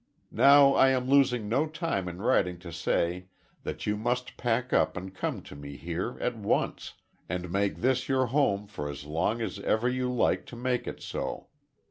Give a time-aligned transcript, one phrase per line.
[0.31, 3.27] "Now I am losing no time in writing to say
[3.61, 6.95] that you must pack up and come to me here, at once,
[7.29, 11.03] and make this your home for as long as ever you like to make it
[11.03, 11.49] so.